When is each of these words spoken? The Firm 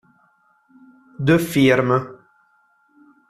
The 1.19 1.37
Firm 1.37 1.93